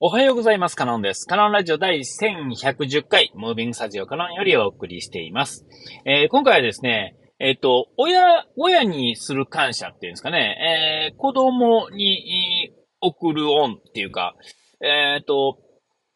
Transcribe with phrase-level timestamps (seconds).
[0.00, 0.76] おはようございます。
[0.76, 1.26] カノンです。
[1.26, 5.66] カノンラジオ第1110回、ムービングスタジオカノンよりお送りしています。
[6.04, 14.36] えー、今回はですね、えっ、ー、と、親、親にする感謝っていうんですかね、えー、子供に送る恩っていうか、
[14.80, 15.58] えっ、と、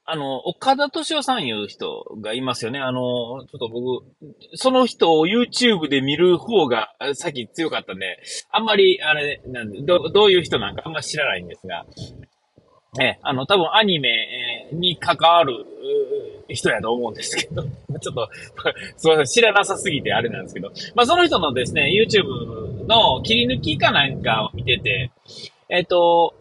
[0.04, 2.78] あの、岡田敏夫さんいう人がいますよね。
[2.78, 4.06] あの、ちょっと僕、
[4.54, 8.20] その人を YouTube で見る方がさっき強かったんで、
[8.52, 11.84] あんまり、あれ、なん、ど、どういう人なんかあんま知らないんですが、
[13.00, 15.64] え、あの、多分アニメに関わる
[16.48, 17.62] 人やと思うんですけど、
[18.00, 18.28] ちょっと、
[18.96, 25.10] すみません、知らなさすぎてあれなんですけど、まあその人のですね、YouTube の切り抜きかなんかを見てて、
[25.70, 26.34] えっ、と、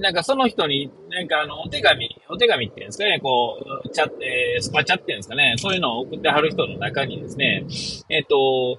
[0.00, 7.64] なんかその人に、なんかあの、お手紙、お手紙っていうんですかね、こう、チャえー、スパチャっていうんですかね、そういうのを送ってはる人の中にですね、
[8.08, 8.78] えっ、と、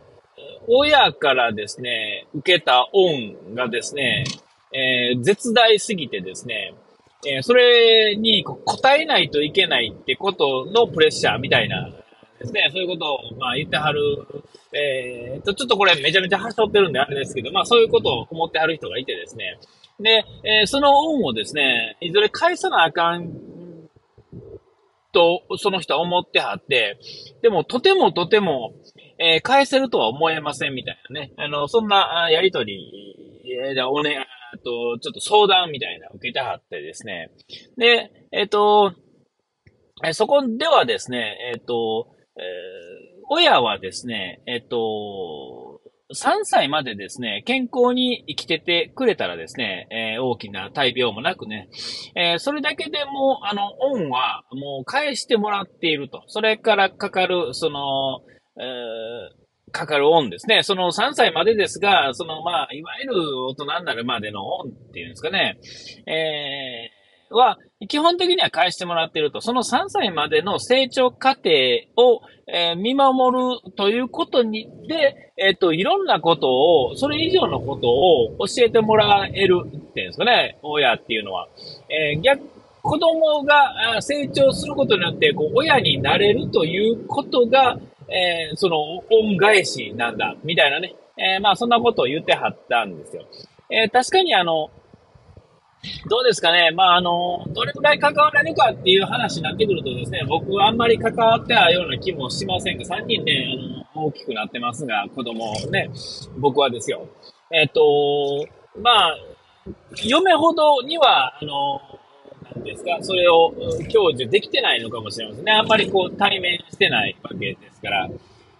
[0.67, 4.25] 親からですね、受けた恩がですね、
[4.73, 6.66] えー、絶大すぎてですね、
[7.25, 11.89] えー、それに答えないといけないってことのプレッシャーみたいな
[12.39, 14.01] ですね、そういうことを、まあ言ってはる、
[14.71, 19.57] えー、と、ちょっとこれめちゃめちゃはしょってるんであれですけど、まあそういうことを思ってはる人がいてですね、
[19.99, 23.33] で、えー、その恩をですね、いずれ返さなあかん
[25.11, 26.99] と、その人は思ってはって、
[27.41, 28.73] でもとてもとても、
[29.17, 34.27] えー、返せるとは思えませんみたいなね、あの、そんなやりとり、えー、おね、
[34.67, 37.31] と、ちょっと相談みたいな受けてはってですね。
[37.77, 38.93] で、えっ、と、
[40.05, 45.81] えそこではですね、えっ、と、えー、親はですね、えっ、と、
[46.13, 51.69] 3歳までですね、健康に生きててくれたらですね、えー、大きな大病もなくね、
[52.15, 56.23] えー、それだけでも、あの、恩はもう返してもらっていると。
[56.27, 58.21] それからかかる、その、
[58.59, 58.65] えー、
[59.77, 60.63] かかる恩ですね。
[60.63, 65.59] その3歳までですが、そのまあ、いわゆる大人になるまでの恩っていうんですかね、
[66.07, 67.57] えー、は、
[67.87, 69.39] 基本的には返してもらってると。
[69.39, 71.49] その3歳までの成長過程
[71.95, 81.47] を、えー、見守るということに、で、えっ、ー、と、いろんなことを、それ以上のことを教えてもらえるっていうんですかね、親っていうのは。
[81.89, 82.41] えー、逆、
[82.81, 87.77] 子供が成長することによって、こう、親になれるということが、
[88.09, 88.77] えー、その、
[89.09, 90.95] 恩返しなんだ、みたいなね。
[91.17, 93.25] えー、まあ、そんなことを言ってはったんですよ。
[93.69, 94.69] えー、確かにあの、
[96.09, 96.71] どうですかね。
[96.71, 105.89] まあ、あの、どれくらい関われるかっていう話になってくるとですね、僕はあんまり関わってたような気もしませんが、3人ね、あの、大きくなってますが、子供ね、
[106.37, 107.07] 僕はですよ。
[107.51, 108.45] えっ、と、
[108.81, 109.17] まあ、
[110.03, 111.79] 嫁ほどには、あの、
[112.67, 113.51] ですか、それを
[113.91, 115.51] 享受できてないのかもしれませんね。
[115.51, 118.09] あんまりこう対面してないわけですから。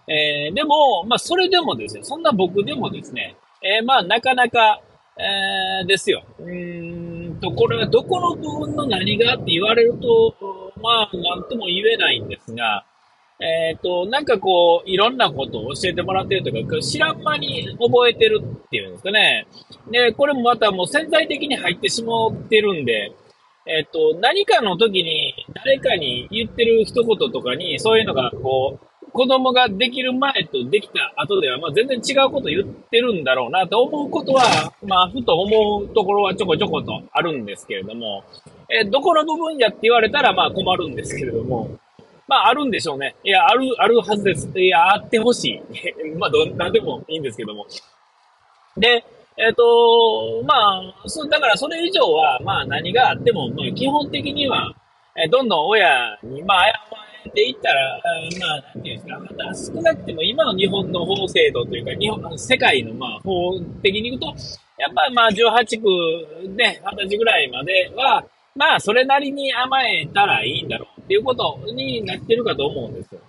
[0.08, 4.80] えー、でも、まあ、それでもですね、そんな僕でもですね、えー、まあ、なかなか、
[5.18, 6.24] えー、ですよ。
[6.38, 12.84] うーんと、これはどこの部分の何がって言われると、まあ、なんとも言えないんですが、
[13.40, 19.46] えっ、と、なんかこう、いろんなことを教えてもらってるというか、知らん間に覚えてるっていうんですかね。
[19.92, 23.12] で、これもまたもう潜在的に入ってしまってるんで、
[23.68, 38.24] えっと、何かの時に誰かに言ってる一言とかに、そういうのがこう、子供ができる前とできた後では、まあ、全然違うこと言ってるんだろうなと思うことは、まあ、ふと思うところはちょこちょことあるんですけれども、
[38.70, 41.78] え、どこの部分やって言われたら、まあ困るんですけれども、
[42.28, 43.16] まあ、あるんでしょうね。
[43.24, 44.48] いや、ある、あるはずです。
[44.54, 45.60] いや、あってほしい。
[46.18, 47.66] まあ、ど、なんでもいいんですけども。
[48.76, 49.04] で、
[49.38, 54.74] えっ、ー、と、まあ、そ、だからそれ以上は、まあ何があっても、まあ基本的には、
[55.16, 58.00] えー、どんどん親に、まあ謝っていったら、
[58.40, 64.26] まあ、なんていうんですか、また少なくても今の日本の法制度というか、日本、世界のまあ法的に言うと、
[64.76, 68.24] やっぱりまあ18区ね、20歳ぐらいまでは、
[68.56, 73.20] まあそれなりに甘えたらいいんだろうっていうことになってるかと思うんですよ。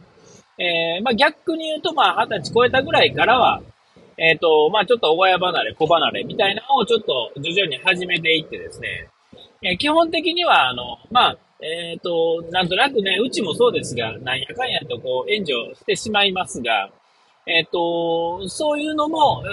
[0.58, 3.62] えー、まあ逆に言うとまあ20歳超えたぐらいからは、
[4.20, 9.10] えっ、ー、と、まあちょっと親離れ、子離れみたいなのをちょっと徐々に始めていってですね、
[9.62, 16.90] えー、基本的には、あの、まあ、えっ、ー、と、なんとなくね、うちもそうですが、なんやかんやとこう援助してしまいますが、
[17.46, 19.44] えっ、と、そういうのも、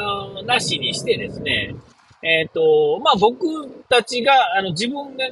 [0.45, 1.75] なしにしてですね、
[2.23, 3.47] えっ、と、まあ僕
[3.89, 5.31] たちが、あの、自分で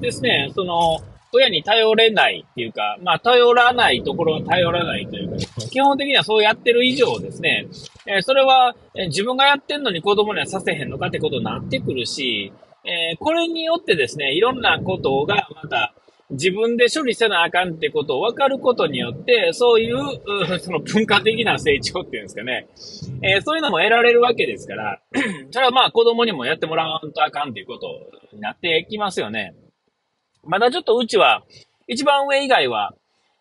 [0.00, 1.00] ですね、その、
[1.32, 5.36] 親に頼れないっていうか、まあ、頼らないところは頼らないというか、
[5.68, 7.66] 基本的にはそうやってる以上ですね、
[8.06, 12.52] えー、それは、え自分がやってんのに子供にはさせへんのかってことになってくるし、
[12.84, 15.94] えー、これによってですね、いろんなことがまた、
[16.30, 22.66] 自分で処理せなあかんってことを分かることによって、そういう、その文化的な成長っていうんですかね。
[23.22, 25.00] えー、そういうのも得られるわけですから、
[25.50, 27.88] それはまあ子供にもやってもらわんとあかんっていうこと
[28.32, 29.54] になってきますよね。
[30.44, 31.44] まだちょっとうちは、
[31.88, 32.94] 一番上以外は、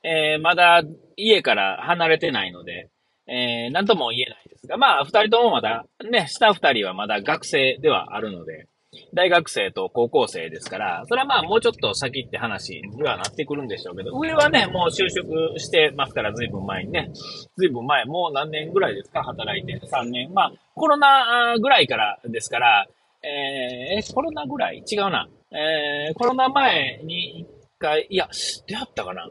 [0.04, 0.83] えー、まだ
[1.15, 2.89] 家から離れてないので、
[3.27, 8.68] えー、なんとも言えないですが、まあ、二人ともまだ、ね、下二人はまだ学生ではあるので、
[9.13, 17.10] 大学生と高校生ですから、それはまあもうちょっと先って話にはなってくるんでしょうけど、上はね、もう就職してますから、ずいぶん前にね、
[17.57, 19.80] ずいぶん前、もう何年ぐらいですか、働いて。
[19.88, 20.31] 3年。
[20.33, 22.88] まあ、コロナぐらいからですから、
[23.24, 24.83] えー、コロナぐらい？
[24.89, 25.27] 違うな。
[25.51, 27.48] えー、コロナ前に一
[27.80, 28.30] 回、いや、
[28.68, 29.27] 出会ったかな？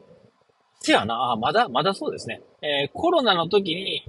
[0.80, 2.40] せやな、あ、まだ、まだそうですね。
[2.62, 4.02] えー、コロナの時に、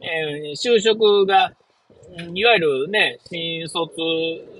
[0.00, 1.52] えー、就職が、
[2.34, 3.92] いわゆるね、新卒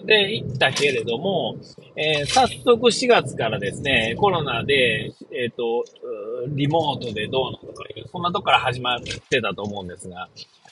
[0.04, 1.56] で行ったけれども、
[1.96, 5.84] えー、早速4月からですね、コロナで、えっ、ー、と、
[6.48, 10.28] リモートでどうのとかいう、そんなとこから始まってたと思うんですが、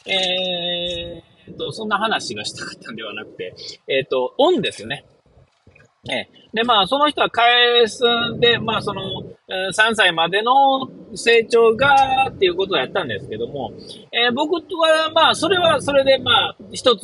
[0.07, 3.55] えー、と、そんな話がしたかったんではなくて、
[3.89, 5.05] えっ、ー、と、オンですよね。
[6.11, 8.03] えで、まあ、その人は返す
[8.35, 9.03] んで、まあ、その、
[9.49, 13.73] 3歳までの成長が、っていうことをやったんですけども、
[14.13, 17.03] えー、僕は、まあ、それは、それで、まあ、一つ、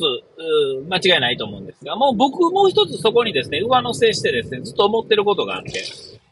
[0.87, 5.83] 間違いないと思うんですが、もう僕もう一つそこにですね、上乗せしてですね、ずっと思ってることがあって、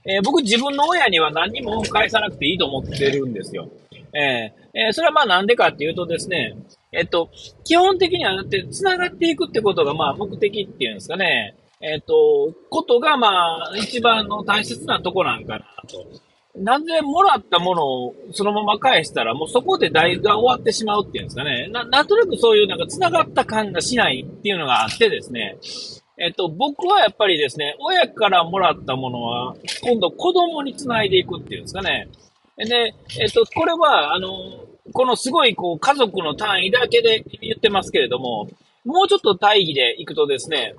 [0.05, 3.69] えー、僕自分の親には何にも返さなくていいと思ってるんですよ。
[4.13, 6.55] えー、えー、それはまあなんでかっていうとですね、
[6.91, 7.29] えっと、
[7.63, 11.55] 基本的にはだって繋がっていくってことがまあ目的っていうんですかね。
[11.81, 16.05] えっ、と、ことが、まあ、一番の大切なとこなんかなと。
[16.55, 21.67] なぜもらったものをそのまま返したら、もうそこで代が終わってしまうっていうんですかね。
[21.71, 25.57] な、なんとなくそういうなんか繋がった感がしないっていうのがあってですね。
[26.17, 32.07] えっと、僕はやっぱりですね、親からもらったものは、今度子供に繋いでいくっていうんですかね。
[32.57, 34.29] で、えっと、これは、あの、
[34.94, 38.47] このすごい、こう、家族の単位だけで言ってますけれども、
[38.85, 40.75] もうちょっと大義でいくとですね、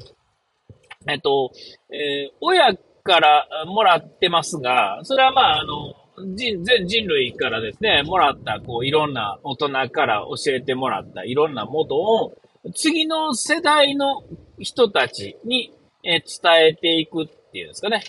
[1.09, 1.51] えっと、
[1.91, 5.95] えー、親からもらってますが、それはまあ、あの、
[6.35, 12.35] 人、全人類からですね、もらった、こう、いろんな大人から教えてもらったいろんなものを、
[12.75, 14.23] 次の世代の
[14.59, 15.71] 人たちに、
[16.03, 18.03] え、伝えていくっていうんですかね。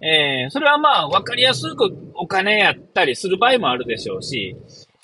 [0.00, 4.56] えー、それはまあ、わかりやすくお金やったりする場合もあるでしょうし、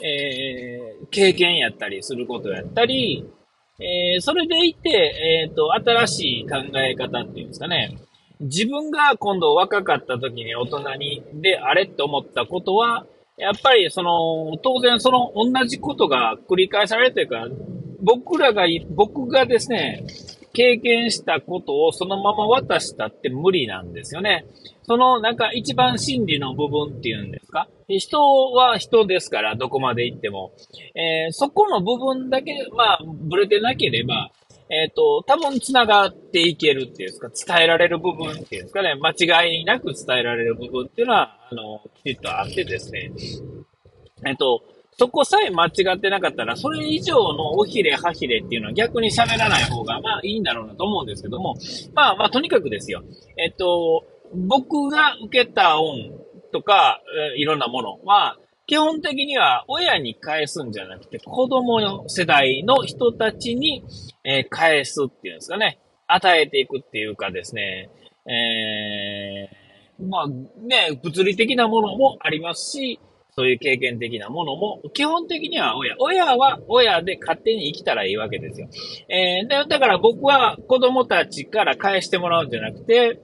[0.05, 3.25] えー、経験やったりすることやったり、
[3.81, 7.99] えー、それでいて、えっ、と、新しい考え方っていうんですかね。
[8.43, 13.07] 自分が今度若かった時に大人に、で、あれって思ったことは、
[13.39, 17.47] やっぱりその、当然その同じことが繰り返されるというか、
[18.01, 20.05] 僕らが、僕がですね、
[20.53, 24.45] 経験したことをそのまま渡したって無理なんですよね。
[24.83, 27.69] そのなんか一番真理の部分っていうんですか？
[27.89, 28.19] 人
[28.53, 30.53] は人ですから、どこまで行っても。
[30.95, 34.31] えー、そこの部分だけ、まあ、ブレてなければ、
[34.73, 43.13] えっ、ー、と、多分繋がっていけるっていうんですか、伝えられる部分っていうんですかね、間違いなく伝えられる部分っていうのは、あの、きちっとあってですね。
[44.25, 44.63] えっ、ー、と、
[44.99, 51.55] そこさえ間違ってなかったら、それ以上のおひれはひれっていうのは逆に喋らない方が、まあいいんだろうなと思うんですけども、
[51.95, 53.03] まあまあとにかくですよ。
[53.37, 54.05] えっと、
[54.35, 56.13] 僕が受けた恩
[56.53, 57.03] とか、
[57.35, 58.39] えいろんなものは、
[58.73, 63.85] 基本的には親に返すんじゃなくて、子供の世代の人たちに、
[64.25, 65.79] え返すっていうんですかね。
[66.07, 67.91] 与えていくっていうかですね。
[68.27, 72.99] えー、まあね、物理的なものもありますし、
[73.35, 75.97] そういう経験的なものも、基本的には親。
[75.99, 78.69] 親は親で勝手に生きたらいいわけですよ。
[79.09, 83.21] えー、で、だから僕は子供たちから返してもらうんじゃなくて、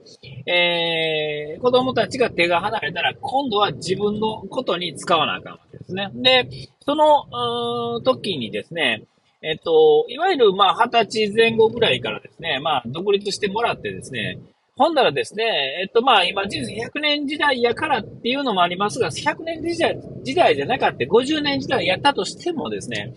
[0.47, 6.09] えー、子供たちが手が離れたら、今度は自分のことに使わなあかんわけですね。
[6.15, 6.49] で、
[6.79, 9.03] その、時にですね、
[9.41, 14.39] えっと、いわゆる、まあ、二十歳前後ぐらいからですね、まあ、独立してもらってですね、
[14.79, 15.43] ほんならですね、
[15.83, 23.13] えっと、まあ、今、人生100年時代やからっていうのもありますが、100年時代、時代じゃなかった、50年時代やったとしてもですね、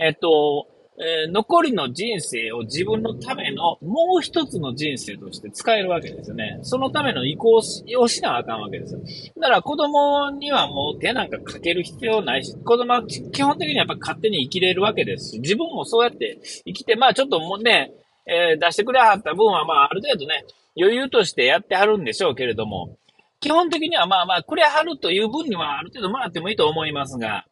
[0.00, 0.66] えっと、
[0.98, 6.58] えー、残りの人生を自分のためのもう一つの人生として使えるわけですよね。
[6.62, 7.84] そのための移行をし
[8.22, 9.00] なあかんわけですよ。
[9.40, 17.92] だから子供にはもう手なんかかける必要ないし、子供は基本的にやっぱ勝手に生きれるわけですし、自分もそうやって生きて、まあちょっともうね、
[18.26, 20.44] えー、出してくれはった分はまあある程度ね、
[20.76, 22.98] 余裕としてやってはるんでしょうけれども、
[23.40, 27.44] 基本的にはまあまあ、くれはるという分にはある程度もらってもいいと思いますが、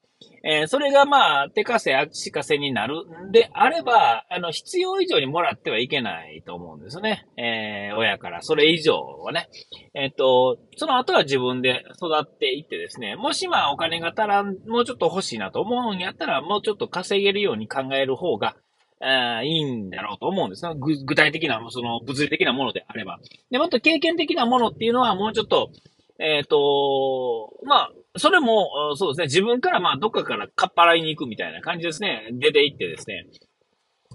[0.45, 7.27] えー、それがまあ、手稼足かせになるんであれば、あの、必要以上にもらってはいけないと思うんですね。
[7.37, 9.49] えー、親からそれ以上はね。
[9.95, 18.57] えっ、ー、と、その後は自分で育っていってですね、もしまあお金が足らん、もうちょっと欲しいなと思うんやったら、もうちょっと稼げるように考える方が、
[19.05, 20.75] あいいんだろうと思うんですね。
[20.77, 23.19] 具体的な、その物理的なものであれば。
[23.51, 25.71] で、もっと経験的なものっていうのはもうちょっと、
[26.19, 32.29] えっ、ー、と、まあ、それも、そうですね、自分からまあ、どっかからかっぱらいに行くみたいな感じですね。
[32.33, 33.27] 出て行ってですね。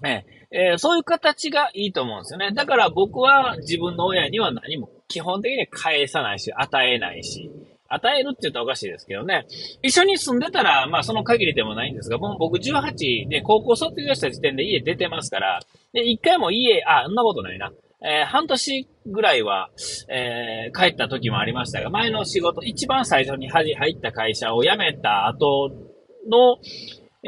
[0.04, 2.52] ええー、そういう形がいいと思うんですよね。
[2.52, 7.50] だから僕は自分の親には何も基本的に返さないし、与えないし、
[7.88, 9.46] 与えるって言ったらおかしいですけどね。
[9.82, 15.60] 一緒に住んでたら、まあその限りでもないんですが、もう僕18で高校卒業した時点で家出てますから、
[15.92, 17.72] で、一回も家、あ、そんなことないな。
[18.00, 19.70] えー、半年ぐらいは、
[20.08, 25.70] えー、帰った時もありましたが、前の仕事、一番最初に入った会社を辞めた後
[26.28, 26.58] の、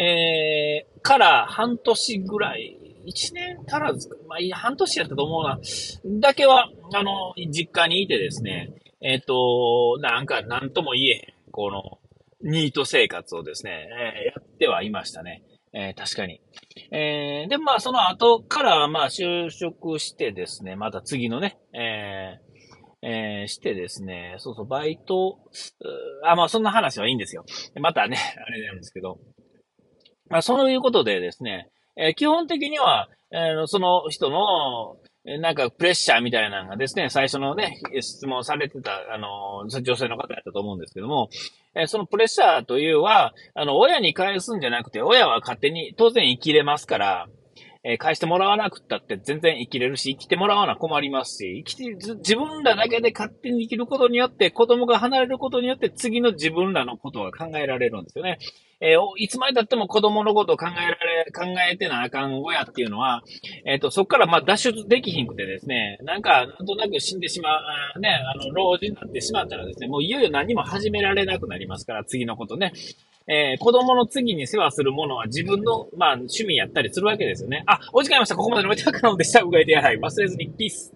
[0.00, 2.76] えー、から半年ぐらい、
[3.06, 5.58] 一年足らず、まあいい、半年やったと思うな、
[6.20, 8.72] だけは、あの、実家にいてですね、
[9.02, 11.98] えっ、ー、と、なんか、なんとも言えへん、この、
[12.42, 13.88] ニート生活をですね、
[14.24, 15.42] え、やってはいましたね。
[15.72, 16.40] えー、確かに。
[16.90, 25.38] えー、で、まあ、その後から、まあ、就職してですね、また次のね、えー、えー、してですね、そうそう、バイト、
[26.24, 27.44] あ、まあ、そんな話はいいんですよ。
[27.80, 29.18] またね、 あれなんですけど、
[30.28, 34.96] まあ、そういうことでですね、えー、基本的には、えー、その人の、
[35.38, 41.28] なんかプレッシャーみたいなのがですね、最初のね、質問されてた、あの、女性の方やったと思うんですけども、
[41.74, 47.28] えそのプレッシャーというは、あの、親に返すんじゃなくて、親は勝手に当然生きれますから、
[47.82, 58.38] えー、返してもらわなくったって全然生きれるし、生きてもらわな困りますし、生きて、自分らだけで勝手に生きることによって、子供が離れることによって、次の自分らのことが考えられるんですよね。
[58.82, 63.22] えー、いつまで経っても子供のことを考えられ、考えてなあかん親っていうのは、
[63.66, 67.58] えっ、ー、と、そこからま脱出できひんくてですね、なんか、なんとなく死んでしま
[67.94, 72.72] う、ね、あの、老人になってしまったらですね、もういよいよ何も始められなくなりますから、次のことね。
[73.30, 77.62] えー、子供の次に世話するものは自分の、まあ、趣味やったりするわけですよね。
[77.66, 78.34] あ、お時間ありました。
[78.34, 79.40] ここまでのお茶からのでした。
[79.42, 79.98] うがいでやはい。
[79.98, 80.92] 忘れずに、ピース。